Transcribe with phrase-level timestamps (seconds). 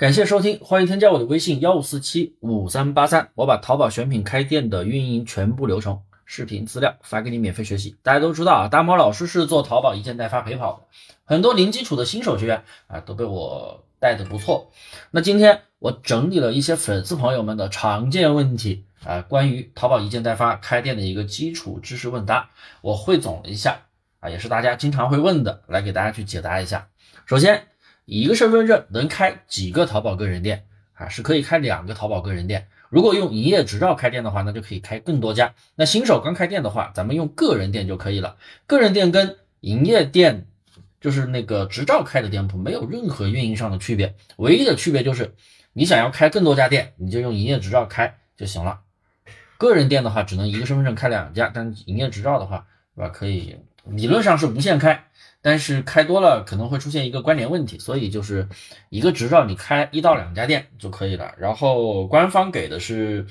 [0.00, 7.98] 感谢收听，欢迎添加我的微信幺五四七五三八三，我把淘宝选品开店的运营全部流程、视频资料发给你免费学习。
[8.02, 10.86] 大家都知道啊，大毛老师是做淘宝一件代发陪跑的，
[11.26, 14.70] 很多零基础的新手学员啊都被我带的不错。
[15.10, 22.48] 那今天我整理了一些粉丝朋友们的常见问题啊，关于淘宝一件代发开店的一个基础知识问答，
[22.80, 23.82] 我汇总了一下
[24.20, 26.88] 啊，也是大家经常会问的，来给大家去解答一下。
[27.26, 27.66] 首先，
[28.04, 30.64] 一个身份证能开几个淘宝个人店
[30.94, 31.08] 啊？
[31.08, 32.68] 是可以开两个淘宝个人店。
[32.88, 35.54] 如果用营业执照开店的话，那就可以开更多家。
[35.76, 38.36] 那新手刚开店的话，咱们用个人店就可以了。
[38.66, 40.48] 个人店跟营业店，
[41.00, 44.16] 就是那个执照开的店铺，没有任何运营上的区别。
[44.38, 45.34] 唯一的区别就是，
[45.72, 48.80] 你想要开更多家店，你就用营业执照开就行了。
[49.56, 53.08] 个人店的话，只能一个身份证开两家，但营业执照的话，对吧？
[53.10, 55.04] 可以理论上是无限开。
[55.42, 58.46] 但是开多了可能会出现一个关联问题，所以就是
[58.90, 61.34] 一个执照你开一到两家店就可以了。
[61.38, 63.26] 然后官方给的是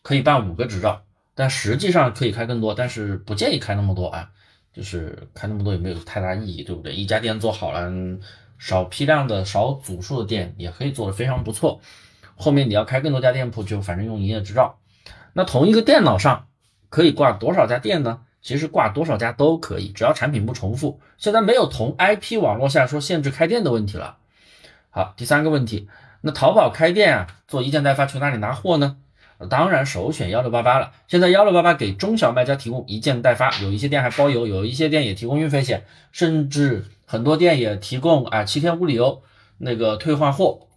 [0.00, 1.02] 可以办五个执照，
[1.34, 4.30] 但实际上可以开更多，但是不建议开那么多啊，
[4.72, 6.94] 就是开那么多也没有太大意义，对不对？
[6.94, 7.92] 一家店做好了，
[8.58, 11.82] 少批量的、少组数的店也可以做得非常不错。
[12.36, 14.78] 后面你要开更多家店铺，就反正用营业执照。
[15.34, 16.46] 那同一个电脑上
[16.88, 18.22] 可以挂多少家店呢？
[18.42, 21.00] 其实挂多少家都可以，只要产品不重复。
[21.18, 24.16] 现在没有同 IP 网络下说限制开店的问题了。
[24.88, 25.88] 好，第三个问题，
[26.22, 28.96] 那淘宝开店啊，做一件代发去哪里拿货呢？
[29.48, 30.92] 当然首选幺六八八了。
[31.06, 39.22] 现在幺六八八给中小卖家提供一件代发，有一些店还包邮，有一些店也提供运费险，甚至很多店也提供啊七天无理由
[39.58, 40.68] 那个退换货。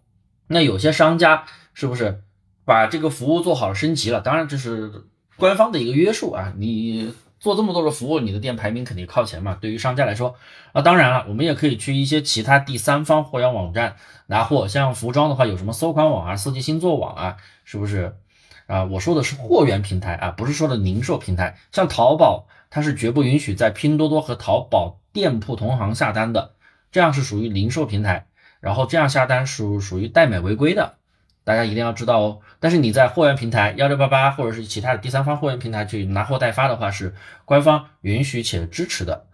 [0.47, 2.21] 那有些商家是不是
[2.65, 4.21] 把这个服务做好了升级了？
[4.21, 4.91] 当然这是
[5.37, 7.13] 官方的一个约束啊，你。
[7.43, 9.57] 做这么多的服务，你的店排名肯定靠前嘛。
[9.59, 10.35] 对于商家来说，
[10.71, 14.65] 啊，当然了，我们也可以去一些其他第三方货源网站拿货。
[14.69, 18.15] 像服装的话，有什么搜款网啊、四季星座网啊，是不是？
[18.67, 21.57] 啊，我说的是货源平台啊，不是说的零售平台。
[21.73, 26.53] 像淘宝，它是绝不允许在拼多多和淘宝店铺同行下单的，
[26.93, 28.27] 这样是属于零售平台。
[28.61, 30.93] 然后这样下单属属于代买违规的。
[31.43, 37.13] 大家一定要知道哦，但是你在货源平台幺六八八或者是其他的第三方货源平台去拿货代发的话，是
[37.45, 39.25] 官方允许且支持的。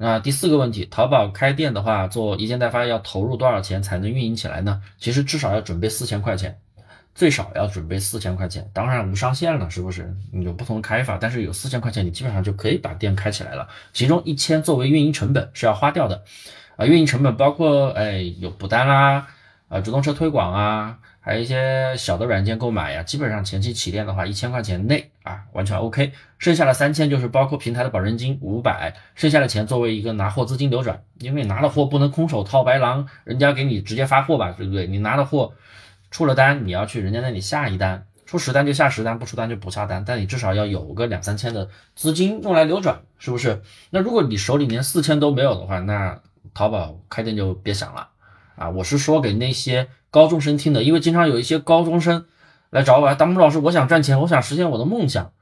[0.00, 4.80] 那第四个问题，淘宝开店的话，做一件代发要投入多少钱才能运营起来呢？
[4.96, 6.58] 其实至少要准备四千块钱，
[7.14, 8.70] 最少要准备四千块钱。
[8.72, 10.12] 当然无上限了，是不是？
[10.32, 13.68] 有不同的开法，但是有四千块钱，你基本上就可以把店开起来了。
[13.92, 16.22] 其中一千作为运营成本是要花掉的，
[16.76, 19.26] 啊，运营成本包括哎有补单啦，
[19.68, 20.98] 啊直通车推广啊。
[21.28, 26.10] 还有一些小的软件购买呀，基本上前期起店的话，一千块钱内啊，完全 OK。
[26.38, 34.86] 剩下的三千就是包括平台的保证金五百，剩下的钱作为一个拿货资金流转，因为拿了货不能空手套白狼，人家给你直接发货吧，对不对？
[34.86, 35.52] 你拿了货
[36.10, 43.60] 出了单，你要去人家那里下一单，出十单就下十单，不出单就不下单，但你至少要有个两三千的资金用来流转，是不是？
[43.90, 46.18] 那如果你手里连四千都没有的话，那
[46.54, 48.08] 淘宝开店就别想了
[48.56, 48.70] 啊！
[48.70, 49.88] 我是说给那些。
[50.10, 52.26] 高中生听的，因为经常有一些高中生
[52.70, 55.32] 来找我，大木老师，我想赚钱，我想实现我的梦想。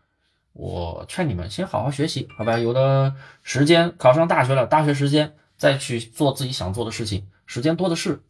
[0.53, 2.59] 我劝你们先好好学习，好吧？
[2.59, 8.23] 有的时间考上大学了，大学时间再去做自己想做的事情，时间多的是。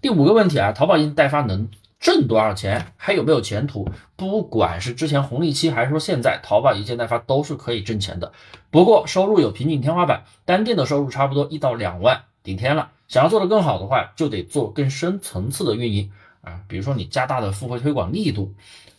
[0.00, 2.92] 第五个问题啊，淘宝一件代发能挣多少钱？
[2.96, 3.88] 还有没有前途？
[4.14, 8.32] 不管是之前红利期，还是说现在，淘宝一件代发都是可以挣钱的。
[8.70, 12.92] 不过收入有瓶颈天花板，单店的收入差不多一到两万顶天了。
[13.08, 18.54] 想要做得更好的话，就得做更深层次的运营啊，比如说你加大的付费推广力度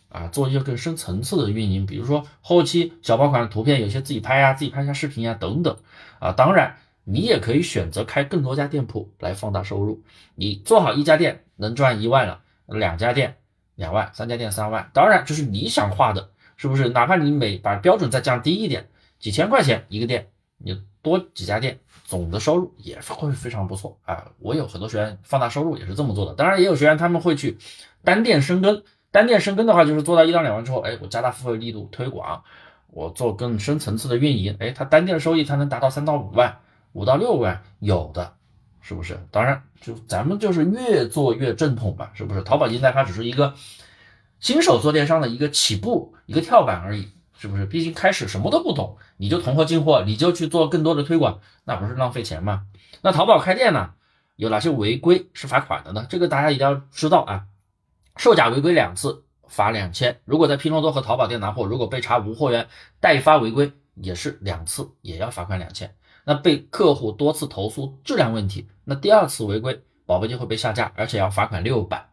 [0.10, 5.78] 啊，做一些更深层次的运营，比如说后期小爆款的图片有些自己拍呀，自己拍下视频呀等等
[6.20, 6.32] 啊。
[6.32, 10.02] 当然，你也可以选择开更多家店铺来放大收入。
[10.36, 13.38] 你做好一家店能赚一万了，两家店
[13.76, 16.90] 两万，三家店三万，当然这是理想化的，是不是？
[16.90, 18.88] 哪怕你每把标准再降低一点，
[19.20, 21.80] 几千块钱一个店，你多几家店。
[22.08, 24.32] 总的收入也会非常不错啊！
[24.40, 27.58] 我有很多学员放大收入也是这么做的，当然也有学员他们会去
[28.02, 28.82] 单店深耕。
[29.12, 32.44] 单店深耕的话，就是做到一到两万之后，哎，我加大付费力度推广，
[32.92, 36.60] 我做更深层次的运营，哎，他单店的收益才能达到三到五万、
[36.94, 38.36] 五到六万，有的
[38.80, 39.20] 是不是？
[39.30, 42.42] 当然，就咱们就是越做越正统吧，是不是？
[42.44, 43.54] 淘宝金代发只是一个
[44.40, 47.12] 新手做电商的一个起步、一个跳板而已。
[47.38, 47.66] 是不是？
[47.66, 52.66] 毕竟开始什么都不懂，你就囤货进货，你就去做更多的推广，那不是浪费钱吗？
[53.02, 53.92] 那淘宝开店呢，
[54.36, 56.06] 有哪些违规是罚款的呢？
[56.10, 57.46] 这个大家一定要知道啊。
[58.18, 62.68] 售假违规两次罚两千，如果在拼多多和淘宝店拿货，如果被查无货源
[63.00, 65.96] 代发违规，也是两次，也要罚款两千。
[66.26, 72.10] 那被客户多次投诉质量问题，那第二次违规宝贝就会被下架，而且要罚款六百。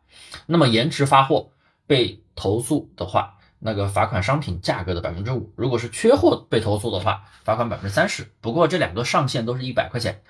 [0.46, 1.50] 那么延迟发货
[1.86, 5.50] 被投诉的话，那个罚款商品价格的百分之五。
[5.56, 8.30] 如果是缺货被投诉的话，罚款百分之三十。
[8.42, 10.22] 不过这两个上限都是一百块钱。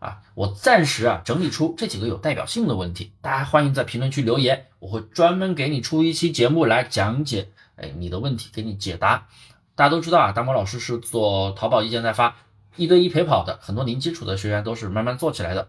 [0.00, 9.28] 啊，我暂时啊整理出这几个有代表性的问题，大家欢迎在评论区留言，我会专门给你出一期节目来讲解，哎，你的问题给你解答。
[9.76, 12.34] 大家都知道啊，大魔老师是做淘宝一件代发、
[12.76, 15.68] 一对一陪跑的，很多零基础的学员都是慢慢做起来的。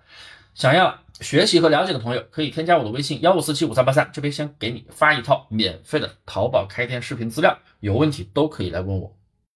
[0.56, 9.16] 想要学习和了解的朋友，可以添加我的微信幺五四七五三八三，这边先给你发一套免费的淘宝开店视频资料，有问题都可以来问我。